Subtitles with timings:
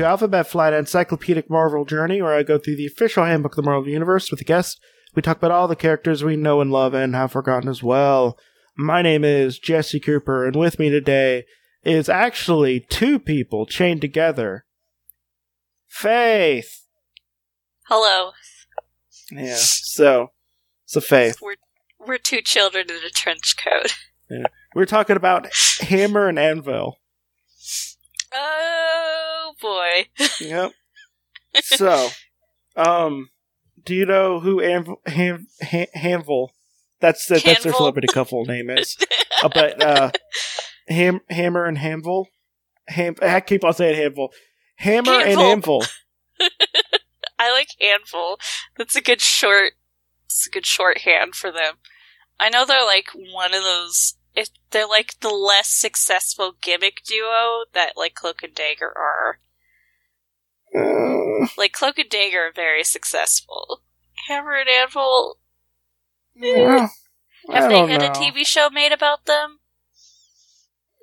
[0.00, 3.70] to Alphabet Flight Encyclopedic Marvel Journey, where I go through the official handbook of the
[3.70, 4.80] Marvel Universe with a guest.
[5.14, 8.38] We talk about all the characters we know and love and have forgotten as well.
[8.78, 11.44] My name is Jesse Cooper, and with me today
[11.84, 14.64] is actually two people chained together.
[15.86, 16.86] Faith.
[17.86, 18.30] Hello.
[19.30, 19.56] Yeah.
[19.58, 20.28] So,
[20.86, 21.36] so Faith.
[21.42, 21.56] We're
[21.98, 23.98] we're two children in a trench coat.
[24.30, 24.46] Yeah.
[24.74, 25.48] We're talking about
[25.80, 26.96] Hammer and Anvil.
[28.32, 29.19] Oh
[29.60, 30.08] boy.
[30.40, 30.72] Yep.
[31.62, 32.08] so,
[32.76, 33.30] um,
[33.84, 36.50] do you know who Anvil, Ham, Ham, Hamvil?
[37.00, 38.96] That's the, that's their celebrity couple name is.
[39.42, 40.10] Uh, but uh,
[40.88, 42.26] Ham, Hammer and Hamvil.
[42.88, 44.28] Ham, I keep on saying Hamvil.
[44.76, 45.82] Hammer and Hanvil.
[45.82, 45.82] Anvil.
[47.40, 48.38] I like handful.
[48.76, 49.72] That's a good short.
[50.26, 51.76] It's a good shorthand for them.
[52.38, 54.16] I know they're like one of those.
[54.34, 59.38] If they're like the less successful gimmick duo that like Cloak and Dagger are.
[60.76, 63.82] Uh, Like Cloak and Dagger are very successful.
[64.28, 65.38] Hammer and Anvil.
[66.34, 66.88] yeah,
[67.48, 68.06] I Have they don't had know.
[68.08, 69.58] a TV show made about them?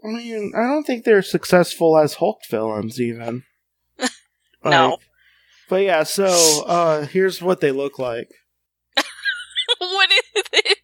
[0.03, 3.43] I mean, I don't think they're successful as Hulk villains, even.
[4.63, 4.97] No.
[5.69, 6.25] But yeah, so
[6.65, 8.29] uh, here's what they look like.
[9.79, 10.77] what is it?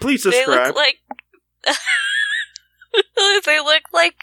[0.00, 0.46] Please subscribe.
[0.58, 0.98] they look like
[3.44, 4.14] they look like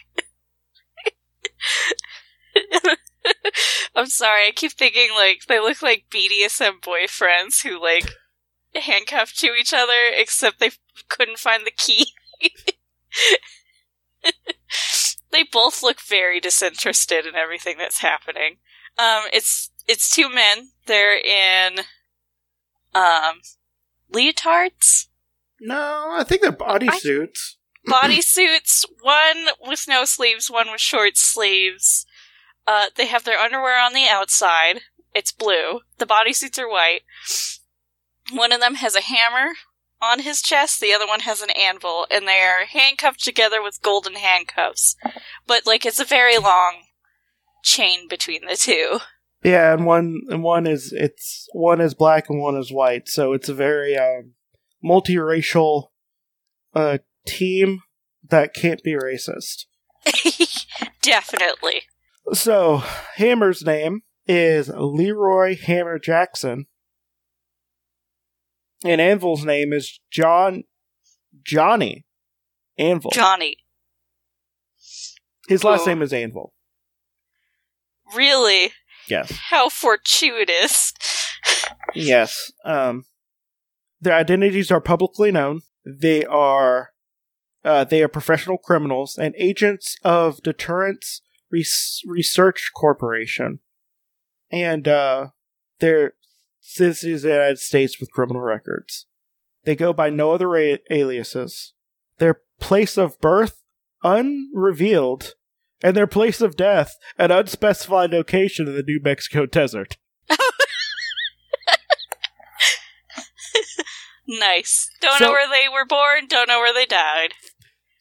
[3.96, 8.14] I'm sorry, I keep thinking like they look like BDSM boyfriends who like
[8.76, 10.72] handcuffed to each other except they
[11.10, 12.08] couldn't find the key.
[15.32, 18.58] they both look very disinterested in everything that's happening.
[18.98, 20.70] Um it's it's two men.
[20.86, 21.80] They're in
[22.94, 23.42] um
[24.14, 25.08] leotards
[25.60, 27.56] no, I think they're bodysuits.
[27.88, 32.06] bodysuits, one with no sleeves, one with short sleeves.
[32.68, 34.82] Uh, they have their underwear on the outside.
[35.14, 35.82] It's blue.
[35.98, 37.02] The bodysuits are white.
[38.32, 39.54] One of them has a hammer
[40.02, 43.82] on his chest, the other one has an anvil, and they are handcuffed together with
[43.82, 44.96] golden handcuffs.
[45.48, 46.84] But, like, it's a very long
[47.64, 49.00] chain between the two.
[49.44, 53.34] Yeah, and one and one is it's one is black and one is white, so
[53.34, 54.34] it's a very um,
[54.84, 55.90] multiracial
[56.74, 57.82] uh, team
[58.28, 59.66] that can't be racist.
[61.02, 61.84] Definitely.
[62.34, 62.78] So
[63.16, 66.66] Hammer's name is Leroy Hammer Jackson,
[68.84, 70.64] and Anvil's name is John
[71.44, 72.06] Johnny
[72.78, 73.12] Anvil.
[73.12, 73.58] Johnny.
[75.48, 75.86] His last Oh.
[75.86, 76.54] name is Anvil.
[78.16, 78.72] Really?
[79.08, 79.32] Yes.
[79.50, 80.94] How fortuitous.
[81.94, 82.52] Yes.
[82.66, 83.06] Um,
[84.02, 85.62] their identities are publicly known.
[85.86, 86.90] They are
[87.64, 91.22] uh, they are professional criminals and agents of Deterrence
[91.52, 93.60] Res- Research Corporation,
[94.52, 95.28] and uh,
[95.80, 96.14] they're
[96.60, 99.06] citizens of the United States with criminal records.
[99.64, 101.74] They go by no other a- aliases.
[102.18, 103.62] Their place of birth
[104.04, 105.34] unrevealed,
[105.84, 109.98] and their place of death an unspecified location in the New Mexico desert.
[114.28, 114.90] Nice.
[115.02, 117.34] Don't So- know where they were born, don't know where they died.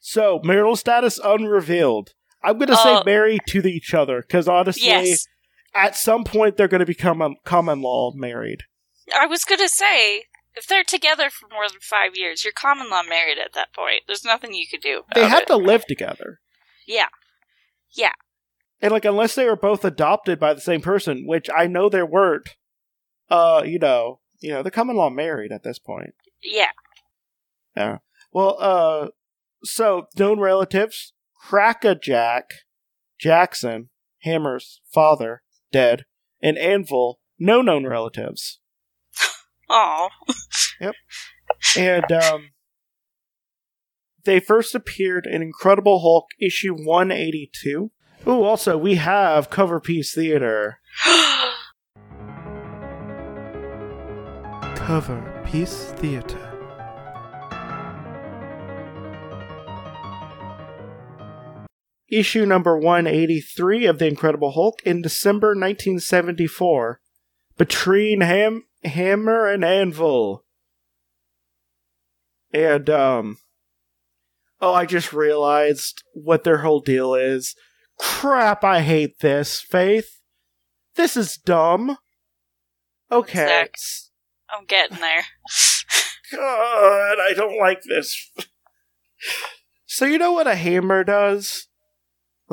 [0.00, 2.15] So, marital status unrevealed.
[2.44, 5.27] I'm going to say Uh, married to each other because honestly, Yes.
[5.75, 8.65] at some point they're going to become a common law married.
[9.19, 13.03] I was gonna say, if they're together for more than five years, you're common law
[13.03, 14.03] married at that point.
[14.06, 15.00] There's nothing you could do.
[15.00, 15.49] About They have it.
[15.49, 16.41] to live together.
[16.87, 17.09] Yeah.
[17.91, 18.12] Yeah.
[18.81, 22.03] And like, unless they were both adopted by the same person, which I know they
[22.03, 22.49] weren't,
[23.31, 26.15] uh, you know, you know, they're common law married at this point.
[26.43, 26.71] Yeah.
[27.77, 27.99] Yeah.
[28.33, 29.09] Well, uh,
[29.65, 31.12] so known relatives:
[31.49, 32.44] Crackajack
[33.19, 33.91] Jackson,
[34.22, 36.05] Hammer's father, dead,
[36.43, 38.60] and Anvil, no known relatives.
[39.68, 40.09] Oh.
[40.80, 40.95] Yep.
[41.78, 42.51] And um,
[44.24, 47.91] they first appeared in Incredible Hulk issue 182.
[48.27, 50.80] Ooh, also, we have Cover Piece Theater.
[54.74, 56.53] Cover Piece Theater.
[62.16, 67.01] Issue number 183 of The Incredible Hulk in December 1974.
[67.57, 70.45] Between Ham- Hammer and Anvil.
[72.53, 73.39] And, um.
[74.61, 77.55] Oh, I just realized what their whole deal is.
[77.99, 80.21] Crap, I hate this, Faith.
[80.97, 81.99] This is dumb.
[83.11, 83.47] Okay.
[84.49, 85.25] I'm getting there.
[86.33, 88.31] God, I don't like this.
[89.87, 91.69] so you know what a hammer does?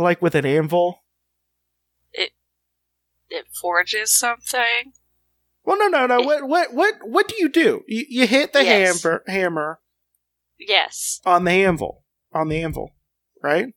[0.01, 1.03] Like with an anvil.
[2.13, 2.31] It
[3.29, 4.93] it forges something.
[5.63, 6.21] Well, no, no, no.
[6.21, 7.83] What, what, what, what do you do?
[7.87, 9.03] You, you hit the Yes.
[9.03, 9.79] hammer, hammer
[10.57, 11.21] Yes.
[11.23, 12.03] on the anvil,
[12.33, 12.95] on the anvil,
[13.43, 13.67] right?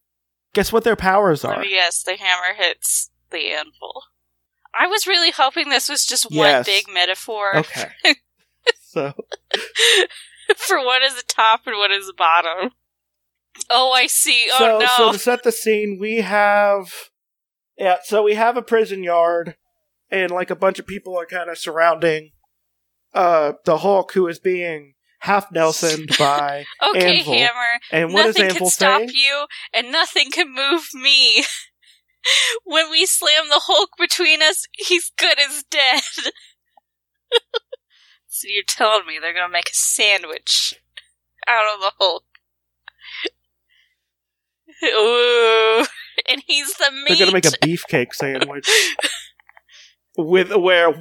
[0.55, 1.65] Guess what their powers oh, are?
[1.65, 2.03] Yes.
[2.03, 4.05] The hammer hits the anvil.
[4.75, 6.67] I was really hoping this was just one Yes.
[6.67, 7.91] big metaphor Okay.
[8.83, 9.13] so
[10.57, 12.71] for what is the top and what is the bottom.
[13.71, 14.49] Oh, I see.
[14.53, 14.87] Oh so, no.
[14.97, 16.93] so to set the scene, we have
[17.77, 17.97] yeah.
[18.03, 19.57] So we have a prison yard,
[20.11, 22.31] and like a bunch of people are kind of surrounding
[23.13, 26.65] uh the Hulk, who is being half Nelsoned by.
[26.91, 27.35] okay, Anvil.
[27.35, 27.81] hammer.
[27.91, 29.15] And what nothing Anvil can stop say?
[29.15, 31.45] you, and nothing can move me.
[32.65, 36.03] when we slam the Hulk between us, he's good as dead.
[38.29, 40.75] so you're telling me they're gonna make a sandwich
[41.47, 42.25] out of the Hulk?
[44.85, 45.87] Ooh,
[46.29, 47.19] and he's the meat.
[47.19, 48.69] They're gonna make a beefcake sandwich
[50.17, 51.01] with where where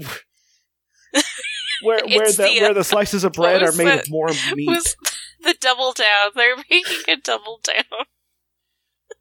[1.82, 4.68] where It's the, the, where the slices of bread are made that- of more meat.
[4.68, 4.96] was
[5.42, 6.32] the double down.
[6.36, 7.84] They're making a double down.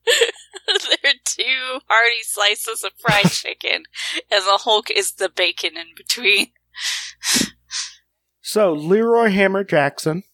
[1.03, 3.85] They're two hearty slices of fried chicken,
[4.31, 6.49] and the Hulk is the bacon in between.
[8.41, 10.25] So Leroy Hammer Jackson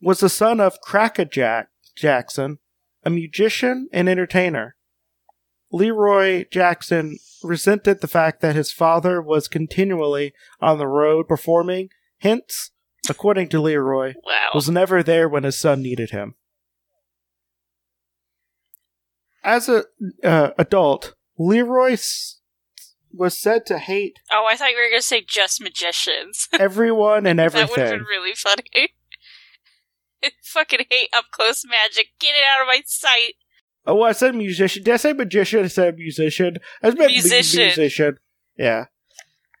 [0.00, 2.58] was the son of Crackajack Jackson,
[3.04, 4.76] a musician and entertainer.
[5.70, 12.70] Leroy Jackson resented the fact that his father was continually on the road performing, hence,
[13.08, 14.48] according to Leroy, Wow.
[14.54, 16.34] was never there when his son needed him.
[19.44, 19.84] As a
[20.24, 22.40] uh, adult, Leroy s-
[23.12, 26.48] was said to hate Oh, I thought you were going to say just magicians.
[26.58, 27.66] everyone and everything.
[27.68, 28.64] that would have been really funny.
[30.42, 32.08] Fucking hate up close magic.
[32.18, 33.34] Get it out of my sight.
[33.88, 34.82] Oh, I said musician.
[34.84, 35.64] Did I say magician?
[35.64, 36.58] I said musician.
[36.82, 37.64] I meant mu- Musician.
[37.64, 38.18] musician.
[38.56, 38.84] Yeah.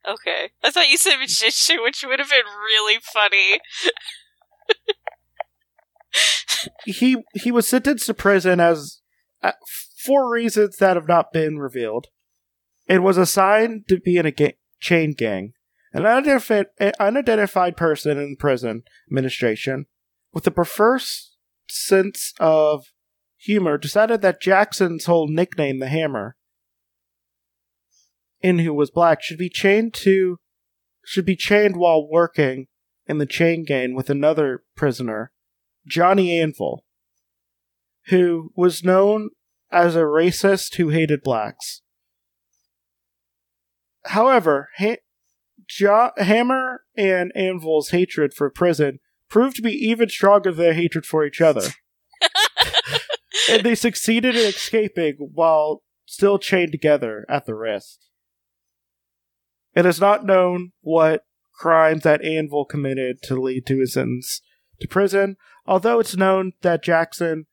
[0.06, 0.50] Okay.
[0.62, 3.60] I thought you said magician, which would have been really funny.
[6.84, 9.00] He he was sentenced to prison as
[9.42, 9.52] uh,
[10.04, 12.08] for reasons that have not been revealed,
[12.88, 15.52] and was assigned to be in a ga- chain gang.
[15.94, 19.86] An unidentified, an unidentified person in prison administration,
[20.32, 21.36] with a perverse
[21.68, 22.86] sense of
[23.38, 26.36] humor, decided that Jackson's whole nickname, the Hammer,
[28.40, 30.38] in who was black, should be chained to
[31.04, 32.66] should be chained while working
[33.06, 35.32] in the chain gang with another prisoner,
[35.86, 36.84] Johnny Anvil,
[38.08, 39.30] who was known
[39.70, 41.80] as a racist who hated blacks.
[44.04, 44.98] However, ha-
[45.66, 48.98] jo- Hammer and Anvil's hatred for prison
[49.30, 51.68] proved to be even stronger than their hatred for each other.
[53.48, 58.08] And they succeeded in escaping while still chained together at the wrist.
[59.74, 61.24] It is not known what
[61.54, 64.40] crimes that Anvil committed to lead to his sentence
[64.80, 65.36] to prison,
[65.66, 67.46] although it's known that Jackson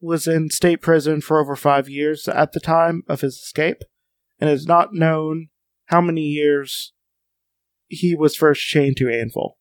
[0.00, 3.82] was in state prison for over five years at the time of his escape,
[4.40, 5.48] and it's not known
[5.86, 6.92] how many years
[7.88, 9.58] he was first chained to Anvil.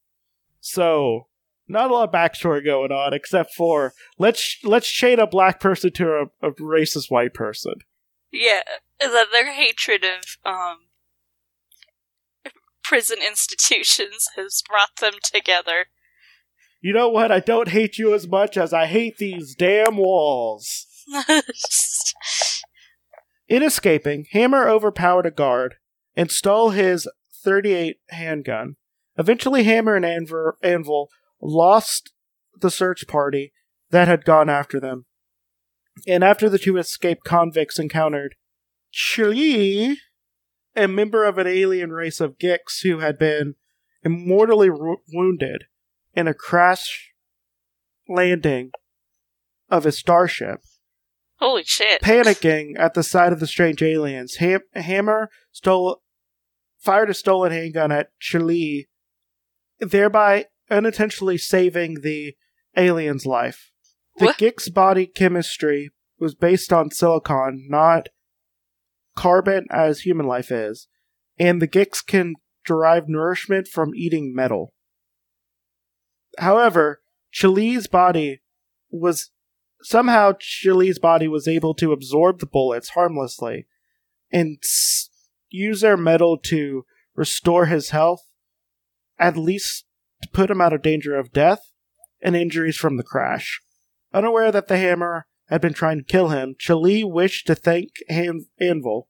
[0.59, 1.27] So,
[1.67, 5.91] not a lot of backstory going on, except for let's let's chain a black person
[5.93, 7.73] to a, a racist white person.
[8.31, 8.61] Yeah,
[8.99, 10.77] that their hatred of um
[12.83, 15.87] prison institutions has brought them together.
[16.79, 17.31] You know what?
[17.31, 20.85] I don't hate you as much as I hate these damn walls.
[23.49, 25.75] In escaping, Hammer overpowered a guard
[26.15, 27.09] and stole his
[27.43, 28.75] 38 handgun.
[29.17, 31.09] Eventually, Hammer and Anvil, Anvil
[31.41, 32.13] lost
[32.59, 33.53] the search party
[33.91, 35.05] that had gone after them.
[36.07, 38.35] And after the two escaped convicts encountered
[38.91, 39.97] Chili,
[40.75, 43.55] a member of an alien race of Gix who had been
[44.03, 45.65] immortally ru- wounded
[46.13, 47.13] in a crash
[48.07, 48.71] landing
[49.69, 50.61] of his starship.
[51.39, 52.01] Holy shit.
[52.01, 56.01] Panicking at the sight of the strange aliens, Ham- Hammer stole,
[56.79, 58.87] fired a stolen handgun at Chili,
[59.79, 62.35] thereby unintentionally saving the
[62.75, 63.71] alien's life.
[64.17, 64.37] The What?
[64.37, 68.09] Gix body chemistry was based on silicon, not
[69.15, 70.87] carbon as human life is,
[71.39, 74.73] and the Gix can derive nourishment from eating metal.
[76.37, 78.41] However, Chili's body
[78.89, 79.31] was
[79.81, 83.67] somehow Chili's body was able to absorb the bullets harmlessly
[84.31, 85.09] and s-
[85.49, 88.29] use their metal to restore his health,
[89.19, 89.85] at least
[90.21, 91.71] to put him out of danger of death
[92.21, 93.61] and injuries from the crash.
[94.13, 98.47] Unaware that the hammer had been trying to kill him, Chili wished to thank Han-
[98.59, 99.07] Anvil,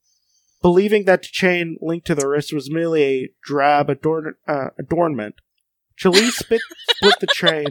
[0.62, 5.36] believing that the chain linked to the wrist was merely a drab adorn- uh, adornment.
[5.96, 7.66] Chili spit- split the chain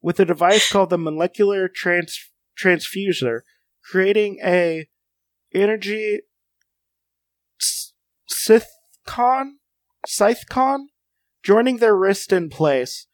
[0.00, 3.40] with a device called the molecular trans- transfuser,
[3.82, 4.88] creating a
[5.54, 6.20] energy
[7.60, 7.92] s-
[8.30, 9.54] Sithcon?
[10.06, 10.86] Scythecon?
[11.42, 13.06] Joining their wrist in place.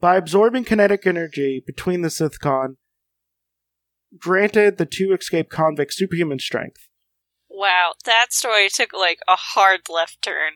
[0.00, 2.76] By absorbing kinetic energy between the Sithcon,
[4.16, 6.88] granted the two escaped convicts superhuman strength.
[7.50, 10.54] Wow, that story took like a hard left turn.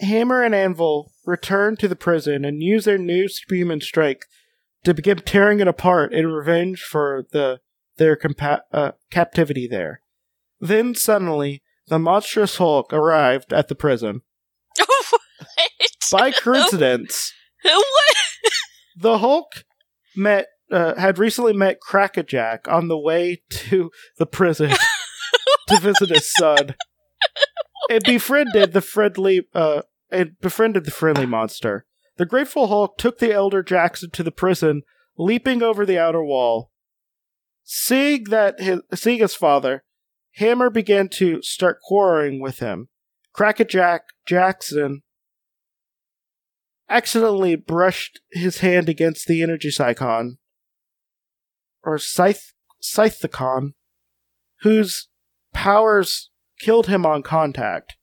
[0.00, 4.26] Hammer and Anvil return to the prison and use their new superhuman strength
[4.84, 7.60] to begin tearing it apart in revenge for the
[7.96, 10.02] their compa- uh, captivity there.
[10.60, 14.22] Then suddenly, the monstrous Hulk arrived at the prison.
[16.12, 17.32] By coincidence,
[18.96, 19.64] the Hulk
[20.16, 24.70] met uh, had recently met Crackajack on the way to the prison
[25.68, 26.74] to visit his son,
[27.90, 31.86] and befriended the friendly uh, and befriended the friendly monster.
[32.16, 34.82] The Grateful Hulk took the elder Jackson to the prison,
[35.16, 36.72] leaping over the outer wall.
[37.62, 39.84] Seeing that his seeing his father,
[40.36, 42.88] Hammer began to start quarreling with him.
[43.34, 45.02] Crackajack Jackson
[46.88, 50.38] accidentally brushed his hand against the energy psychon,
[51.82, 52.52] or scythe,
[52.82, 53.74] scythecon,
[54.62, 55.08] whose
[55.52, 56.30] powers
[56.60, 57.96] killed him on contact.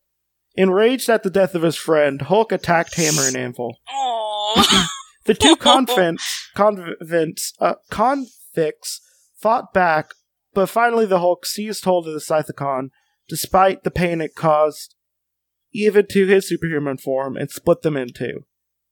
[0.55, 3.77] Enraged at the death of his friend, Hulk attacked Hammer and Anvil.
[5.25, 9.01] The two convents, convents, uh, convicts
[9.35, 10.11] fought back,
[10.53, 12.89] but finally the Hulk seized hold of the Scythecon,
[13.27, 14.93] despite the pain it caused,
[15.73, 18.45] even to his superhuman form, and split them in two.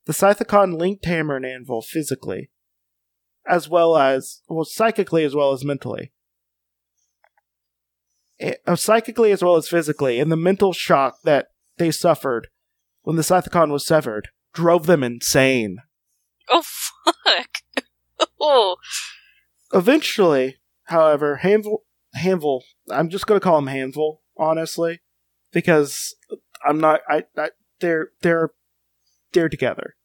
[0.06, 2.50] The Scythecon linked Hammer and Anvil physically,
[3.48, 6.12] as well as, well, psychically as well as mentally.
[8.40, 12.48] Eh, uh, psychically as well as physically, and the mental shock that they suffered
[13.04, 15.78] when the Scythecon was severed drove them insane.
[16.50, 17.48] oh fuck.
[18.42, 18.76] oh.
[19.74, 21.80] Eventually, however, Hanvil,
[22.16, 25.00] Hanvil, I'm just going to call him Hanvil, honestly,
[25.52, 26.16] because
[26.66, 27.02] I'm not.
[27.10, 28.52] I, I they're they're
[29.34, 29.96] they're together.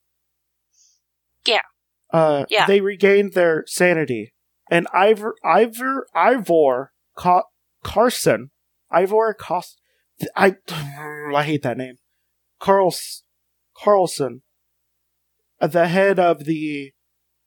[1.47, 1.63] Yeah.
[2.13, 2.67] Uh, Yeah.
[2.67, 4.35] They regained their sanity,
[4.71, 7.45] and Ivor Ivor Ivor Ca-
[7.83, 8.51] Carson
[8.91, 9.81] Ivor Cost.
[10.35, 11.99] I I hate that name.
[12.59, 13.23] Carls
[13.77, 14.43] Carlson,
[15.61, 16.93] uh, the head of the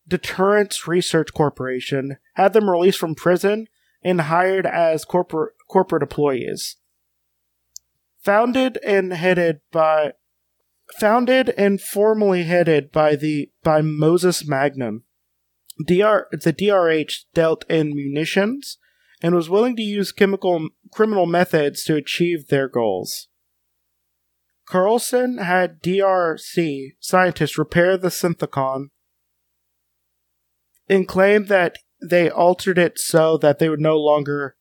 [0.07, 3.67] Deterrence Research Corporation, had them released from prison
[4.03, 6.77] and hired as corporate corporate employees.
[8.19, 10.13] Founded and headed by
[10.99, 15.03] founded and formally headed by the by Moses Magnum.
[15.85, 18.77] DR the DRH dealt in munitions
[19.21, 23.27] and was willing to use chemical criminal methods to achieve their goals.
[24.67, 28.89] Carlson had DRC scientists repair the Synthicon
[30.87, 34.55] and claimed that they altered it so that they would no longer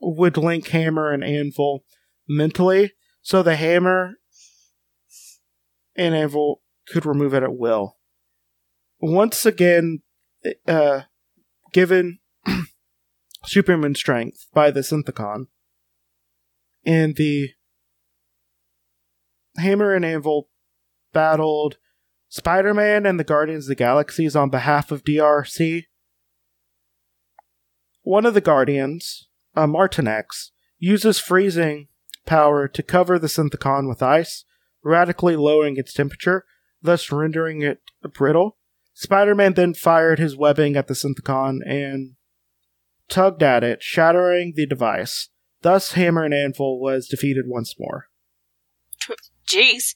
[0.00, 1.84] would link hammer and anvil
[2.28, 2.92] mentally,
[3.22, 4.14] so the hammer
[5.96, 7.96] and anvil could remove it at will.
[9.00, 10.02] Once again,
[10.66, 11.02] uh,
[11.72, 12.18] given
[13.44, 15.46] Superman strength by the Synthicon,
[16.84, 17.50] and the
[19.56, 20.48] Hammer and Anvil
[21.12, 21.76] battled
[22.28, 25.84] Spider Man and the Guardians of the Galaxies on behalf of DRC.
[28.02, 31.88] One of the Guardians, uh, Martinex, uses freezing
[32.26, 34.44] power to cover the Synthicon with ice,
[34.82, 36.44] radically lowering its temperature,
[36.80, 37.80] thus rendering it
[38.14, 38.58] brittle.
[38.94, 42.14] Spider Man then fired his webbing at the Synthicon and
[43.08, 45.28] tugged at it, shattering the device.
[45.62, 48.08] Thus, Hammer and Anvil was defeated once more.
[49.48, 49.94] Jeez.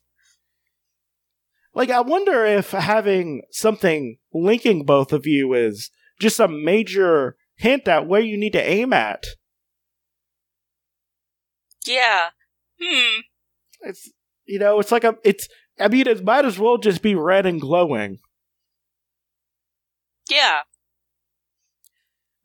[1.74, 7.86] Like, I wonder if having something linking both of you is just a major hint
[7.88, 9.24] at where you need to aim at.
[11.86, 12.28] Yeah.
[12.80, 13.20] Hmm.
[13.82, 14.10] It's,
[14.44, 17.46] you know, it's like a, it's, I mean, it might as well just be red
[17.46, 18.18] and glowing.
[20.30, 20.60] Yeah.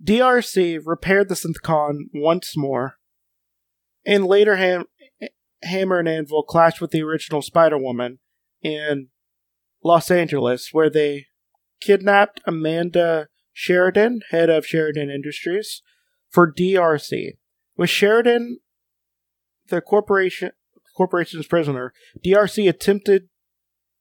[0.03, 2.95] DRC repaired the Synthicon once more,
[4.05, 4.85] and later Ham-
[5.63, 8.19] Hammer and Anvil clashed with the original Spider Woman
[8.61, 9.09] in
[9.83, 11.27] Los Angeles, where they
[11.81, 15.81] kidnapped Amanda Sheridan, head of Sheridan Industries,
[16.29, 17.37] for DRC.
[17.77, 18.59] With Sheridan,
[19.71, 20.51] the corporation
[20.95, 23.29] corporation's prisoner, DRC attempted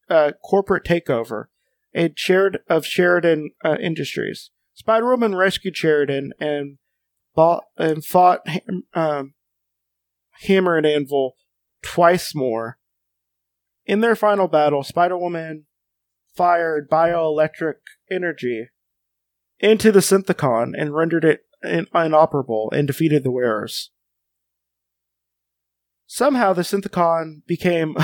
[0.08, 1.46] a corporate takeover.
[1.94, 4.50] and Sheridan of Sheridan uh, Industries.
[4.74, 6.78] Spider Woman rescued Sheridan and
[7.34, 8.40] bought and fought
[8.94, 9.34] um,
[10.42, 11.32] Hammer and Anvil
[11.82, 12.78] twice more.
[13.86, 15.66] In their final battle, Spider Woman
[16.36, 17.74] fired bioelectric
[18.10, 18.68] energy
[19.58, 23.90] into the Synthicon and rendered it in- inoperable and defeated the wearers.
[26.12, 27.94] Somehow, the Synthicon became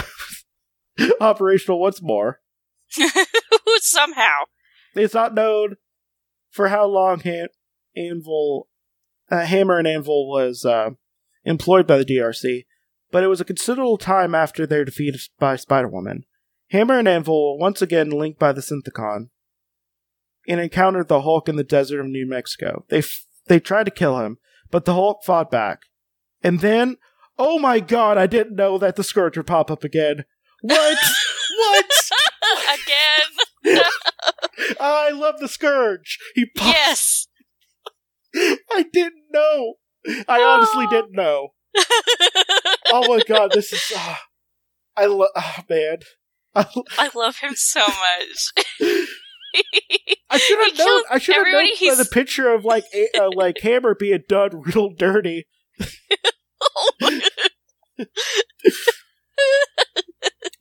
[1.20, 2.40] operational once more.
[3.80, 4.44] Somehow.
[4.94, 5.74] It's not known
[6.48, 7.48] for how long Han-
[7.96, 8.68] Anvil,
[9.28, 10.90] uh, Hammer and Anvil was uh,
[11.44, 12.66] employed by the DRC,
[13.10, 16.26] but it was a considerable time after their defeat by Spider Woman.
[16.70, 19.30] Hammer and Anvil were once again linked by the Synthicon
[20.46, 22.84] and encountered the Hulk in the desert of New Mexico.
[22.88, 24.38] They f- they tried to kill him,
[24.70, 25.80] but the Hulk fought back.
[26.40, 26.98] And then,
[27.38, 30.24] oh my god, I didn't know that the Scourge would pop up again.
[30.62, 30.98] What?
[31.58, 31.90] what?
[33.64, 33.82] Again.
[34.80, 36.18] I love the Scourge.
[36.34, 36.66] He pops.
[36.74, 37.26] yes.
[38.72, 39.74] I didn't know.
[40.28, 41.48] I honestly didn't know.
[42.92, 43.92] Oh my god, this is.
[43.96, 44.22] ah,
[44.96, 45.30] I love.
[45.34, 45.98] Oh man.
[46.54, 46.66] I,
[46.96, 48.52] I love him so much.
[50.30, 51.02] I should have known.
[51.10, 54.62] I should have known he's- the picture of like a, uh, like Hammer being done
[54.64, 55.46] real dirty.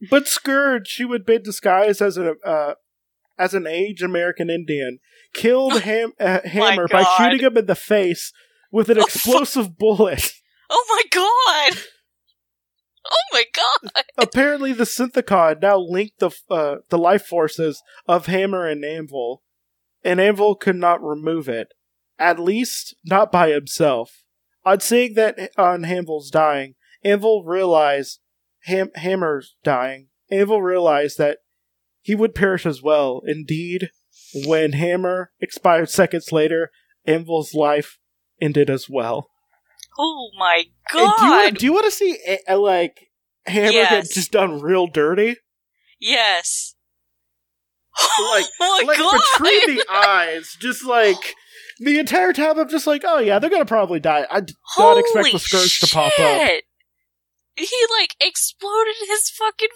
[0.09, 2.75] But Scourge, she would be disguised as a uh,
[3.37, 4.99] as an aged American Indian,
[5.33, 8.31] killed Ham- uh, Hammer by shooting him in the face
[8.71, 10.31] with an Oh, explosive bullet.
[10.69, 11.79] oh my god.
[13.07, 14.03] Oh my god.
[14.17, 19.41] Apparently, the Synthicon now linked the uh, the life forces of Hammer and Anvil,
[20.03, 21.69] and Anvil could not remove it.
[22.19, 24.23] At least, not by himself.
[24.65, 28.19] On seeing that on Anvil's dying, Anvil realized
[28.63, 30.07] Ham- Hammer's dying.
[30.31, 31.39] Anvil realized that
[32.01, 33.21] he would perish as well.
[33.27, 33.89] Indeed,
[34.45, 36.71] when Hammer expired seconds later,
[37.05, 37.99] Anvil's life
[38.41, 39.29] ended as well.
[39.97, 41.57] Oh my And do you, wanna- god.
[41.59, 42.17] do you want to see
[42.49, 43.11] uh, like
[43.45, 45.37] Hammer get just done real dirty?
[45.99, 46.73] yes.
[48.19, 49.21] Like, oh my like god.
[49.37, 51.35] between the eyes, just like
[51.79, 52.57] the entire time.
[52.59, 54.25] I'm just like, oh yeah, they're gonna probably die.
[54.29, 56.51] I did not expect the scourge to pop up.
[57.57, 57.67] He
[57.99, 59.69] like exploded his fucking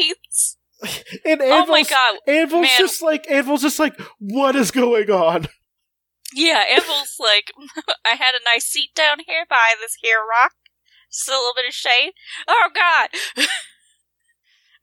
[0.00, 0.56] face.
[1.24, 2.16] And oh my Anvil's, god.
[2.28, 2.78] Anvil's man.
[2.78, 5.46] just like Anvil's just like, what is going on?
[6.34, 7.52] Yeah, Anvil's like,
[8.04, 10.52] I had a nice seat down here by this here rock.
[11.10, 12.12] Just a little bit of shade.
[12.48, 13.08] Oh god.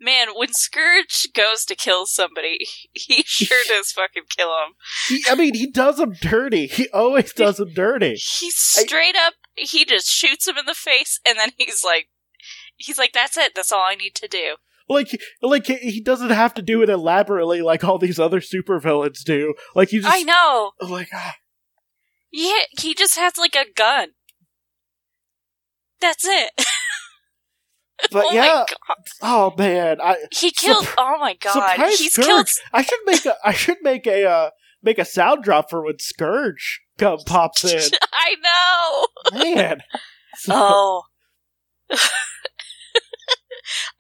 [0.04, 4.74] Man, when Scourge goes to kill somebody, he sure does fucking kill him.
[5.08, 6.66] He, I mean, he does them dirty.
[6.66, 8.18] He always does them dirty.
[8.42, 12.08] He straight up, he just shoots him in the face, and then he's like,
[12.78, 13.54] he's like, that's it.
[13.54, 14.56] That's all I need to do.
[14.90, 15.10] Like,
[15.44, 19.54] like he doesn't have to do it elaborately like all these other supervillains do.
[19.76, 20.72] Like he just, I know.
[20.82, 21.34] Like, my god.
[22.32, 24.10] Yeah, he just has like a gun.
[26.02, 26.52] That's it.
[28.12, 28.98] But oh yeah, my god.
[29.22, 30.88] oh man, I He killed.
[30.98, 31.78] Oh my god.
[31.90, 32.26] He's Scourge.
[32.26, 32.50] killed.
[32.74, 34.50] I should make a, I should make a, uh,
[34.82, 37.80] make a sound drop for when Scourge come pops in.
[38.14, 38.36] I
[39.34, 39.44] know.
[39.56, 39.82] Man,
[40.38, 41.04] So- Oh.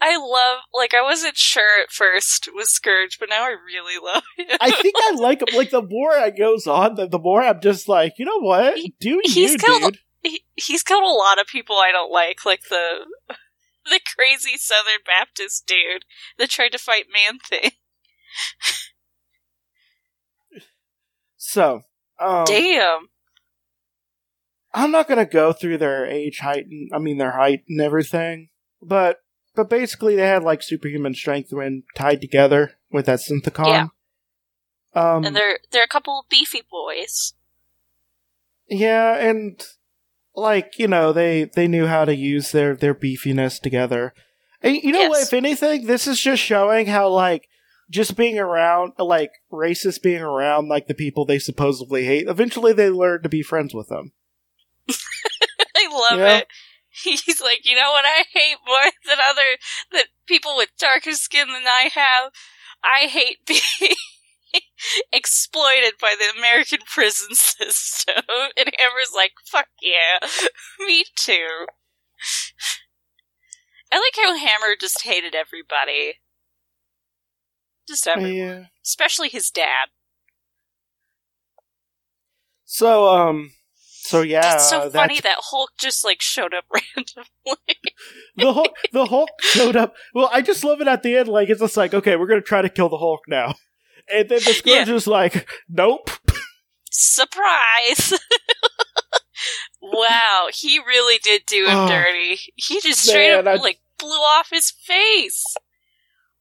[0.01, 4.23] I love, like, I wasn't sure at first with Scourge, but now I really love
[4.35, 4.57] him.
[4.59, 5.55] I think I like him.
[5.55, 8.75] Like the more it goes on, the, the more I'm just like, you know what?
[8.99, 9.99] Do he's you, killed- dude?
[10.23, 13.05] he, he's killed a lot of people I don't like, like the
[13.85, 16.05] the crazy Southern Baptist dude
[16.37, 17.71] that tried to fight Man Thing.
[21.43, 21.81] So,
[22.19, 23.09] um, Damn.
[24.73, 28.49] I'm not gonna go through their age, height, and I mean their height and everything,
[28.81, 29.17] but
[29.55, 33.65] but basically they had like superhuman strength when tied together with that synthicon.
[33.65, 33.87] Yeah.
[34.93, 37.33] Um, and they're they're a couple of beefy boys.
[38.69, 39.61] yeah, and
[40.35, 44.13] like you know they they knew how to use their their beefiness together.
[44.61, 45.23] And you know what?
[45.23, 47.47] If anything, this is just showing how like
[47.89, 52.27] just being around like racists being around like the people they supposedly hate.
[52.27, 54.11] Eventually, they learn to be friends with them.
[55.75, 56.37] I love Yeah.
[56.39, 56.47] it.
[56.89, 59.57] He's like, you know what I hate more than other
[59.91, 62.31] than people with darker skin than I have?
[62.83, 63.95] I hate being
[65.13, 68.23] exploited by the American prison system.
[68.57, 70.27] And Amber's like, fuck yeah,
[70.85, 71.65] me too.
[73.91, 76.15] I like how Hammer just hated everybody.
[77.87, 78.33] Just everyone.
[78.33, 78.63] Yeah.
[78.85, 79.87] Especially his dad.
[82.63, 87.75] So um, so yeah, it's so that's- funny that Hulk just like showed up randomly.
[88.37, 89.93] the Hulk, the Hulk showed up.
[90.13, 91.27] Well, I just love it at the end.
[91.27, 93.55] Like it's just like, okay, we're gonna try to kill the Hulk now,
[94.13, 96.09] And then the Scourge is like, nope.
[96.91, 98.13] Surprise!
[99.81, 102.39] wow, he really did do him Oh, dirty.
[102.55, 105.43] He just straight man, up I- like blew off his face.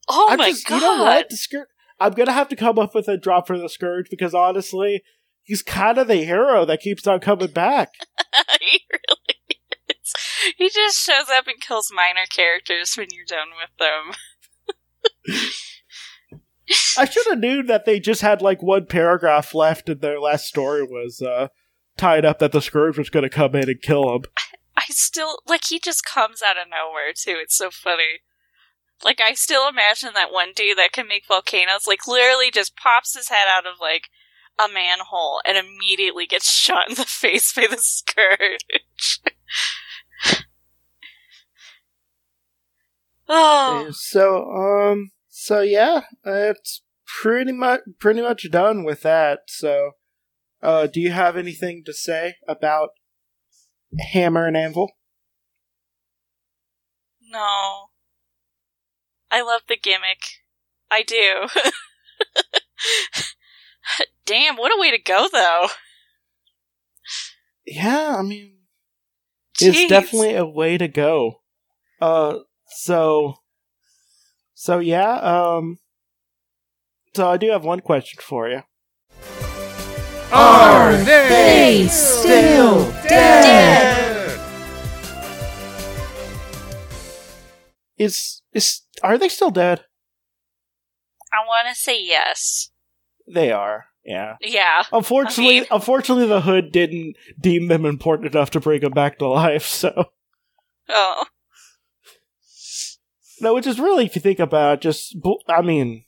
[0.09, 0.77] Oh I'm my just, god!
[0.77, 1.29] you know what?
[1.31, 1.69] The Scourge,
[2.01, 5.03] I'm gonna have to come up with a drop for the Scourge because honestly,
[5.45, 7.91] he's kind of the hero that keeps on coming back.
[8.61, 9.39] he really
[9.89, 10.13] is.
[10.57, 14.15] He just shows up and kills minor characters when you're done with them.
[16.97, 20.47] I should have knew that they just had like one paragraph left and their last
[20.47, 21.49] story was uh,
[21.97, 24.23] tied up that the Scourge was gonna come in and kill him.
[24.77, 27.39] I still like he just comes out of nowhere too.
[27.43, 28.21] It's so funny.
[29.05, 33.17] Like I still imagine that one dude that can make volcanoes, like literally just pops
[33.17, 34.09] his head out of like
[34.59, 39.21] a manhole and immediately gets shot in the face by the scourge.
[43.29, 49.41] oh, So, um, so yeah, it's pretty much pretty much done with that.
[49.49, 49.93] So,
[50.63, 52.91] uh, do you have anything to say about
[54.13, 54.91] Hammer and Anvil?
[57.23, 57.87] no.
[59.31, 60.43] I love the gimmick.
[60.91, 61.47] I do.
[64.27, 65.69] Damn, what a way to go though.
[67.65, 68.59] Yeah, I mean,
[69.59, 71.41] it's definitely a way to go.
[71.99, 73.37] Uh, so,
[74.61, 75.79] so yeah, um,
[77.17, 78.61] so I do have one question for you.
[80.31, 84.39] Are they still dead?
[87.97, 89.81] Is is are they still dead?
[91.33, 92.69] I want to say yes.
[93.27, 93.87] They are.
[94.05, 94.35] Yeah.
[94.43, 94.83] Yeah.
[94.93, 99.19] Unfortunately, I mean- unfortunately, the hood didn't deem them important enough to bring them back
[99.21, 99.65] to life.
[99.65, 100.05] So,
[100.91, 101.25] Oh.
[103.41, 105.17] No, which is really, if you think about it, just
[105.49, 106.05] I mean,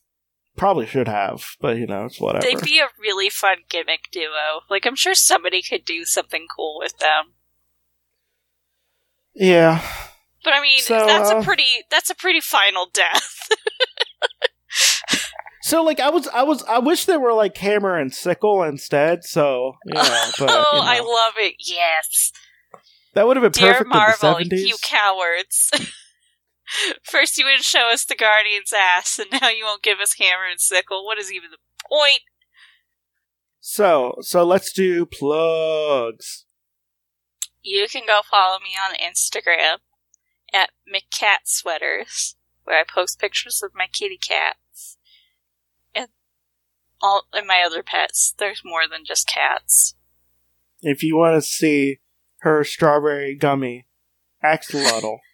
[0.57, 2.45] probably should have, but you know, it's whatever.
[2.45, 4.61] They'd be a really fun gimmick duo.
[4.71, 7.35] Like, I'm sure somebody could do something cool with them.
[9.35, 9.83] yeah.
[10.45, 13.39] But I mean, So, that's uh, a pretty that's a pretty final death.
[15.65, 19.23] So, like, I was, I was, I wish there were like hammer and sickle instead.
[19.25, 20.03] So, you know,
[20.39, 21.55] but oh, you know, I love it.
[21.61, 22.33] Yes,
[23.15, 24.69] that would have been dear perfect Marvel, in the seventies.
[24.69, 25.71] you cowards.
[27.05, 30.47] First, you wouldn't show us the Guardian's ass, and now you won't give us hammer
[30.51, 31.05] and sickle.
[31.05, 31.59] What is even the
[31.89, 32.23] point?
[33.61, 36.47] So, so let's do plugs.
[37.63, 39.79] You can go follow me on Instagram
[40.53, 44.99] at McCat Sweaters, where I post pictures of my kitty cats
[45.95, 46.09] and
[47.01, 48.35] all and my other pets.
[48.37, 49.95] There's more than just cats.
[50.81, 52.01] If you want to see
[52.39, 53.87] her strawberry gummy
[54.45, 55.19] axolotl,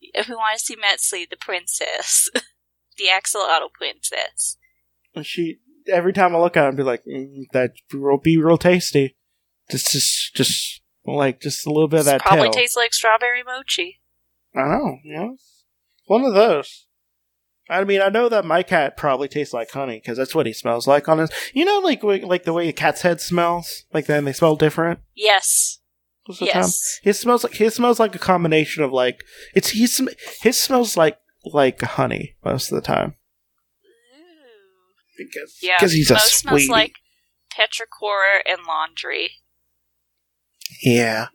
[0.00, 2.30] If we want to see Metzley, the princess,
[2.96, 4.56] the axolotl princess.
[5.22, 5.58] she
[5.88, 9.16] every time I look at her, I'd be like, mm, "That will be real tasty."
[9.70, 12.52] Just, just, just like just a little bit of that probably tail.
[12.52, 14.00] tastes like strawberry mochi.
[14.54, 15.36] I know, you know,
[16.06, 16.86] one of those.
[17.70, 20.54] I mean, I know that my cat probably tastes like honey because that's what he
[20.54, 21.30] smells like on his.
[21.52, 23.84] You know, like like the way a cat's head smells.
[23.92, 25.00] Like then they smell different.
[25.14, 25.77] Yes.
[26.28, 26.62] Most of the time.
[26.62, 27.00] Yes.
[27.02, 30.08] His smells like his smells like a combination of like it's he sm-
[30.42, 33.14] his smells like like honey most of the time
[34.14, 35.16] Ooh.
[35.16, 35.76] because Yeah.
[35.78, 36.92] because he's a most smells like
[37.52, 39.30] petrichor and laundry.
[40.82, 41.28] yeah.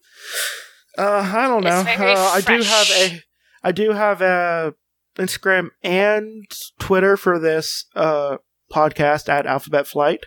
[0.98, 1.80] Uh, I don't know.
[1.86, 3.22] It's very Uh, I do have a
[3.64, 4.76] I do have a
[5.18, 6.46] Instagram and
[6.80, 8.38] Twitter for this uh
[8.72, 10.26] podcast at Alphabet Flight.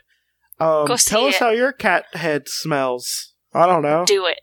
[0.59, 1.39] Um, Go see tell us it.
[1.39, 3.35] how your cat head smells.
[3.55, 4.05] I don't know.
[4.07, 4.41] Do it.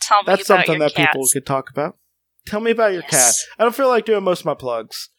[0.00, 1.96] Tell me That's something that people could talk about.
[2.46, 3.34] Tell me about your cat.
[3.58, 5.10] I don't feel like doing most of my plugs.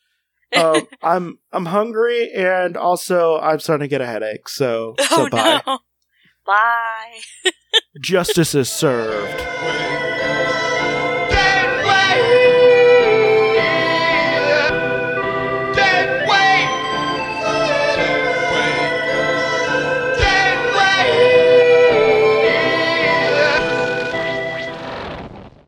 [0.56, 4.48] um, I'm I'm hungry and also I'm starting to get a headache.
[4.48, 5.62] So so oh bye.
[5.66, 5.80] no.
[6.46, 7.20] Bye.
[8.02, 9.44] Justice is served.